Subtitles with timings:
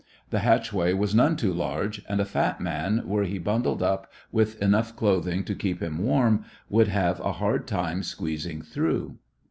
[0.31, 4.59] The hatchway was none too large and a fat man, were he bundled up with
[4.59, 9.19] enough clothing to keep him warm, would have a hard time squeezing through.